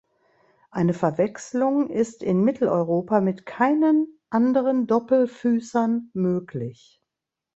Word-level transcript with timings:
Eine 0.71 0.95
Verwechslung 0.95 1.91
ist 1.91 2.23
in 2.23 2.43
Mitteleuropa 2.43 3.21
mit 3.21 3.45
keinen 3.45 4.19
anderen 4.31 4.87
Doppelfüßern 4.87 6.09
möglich. 6.15 7.03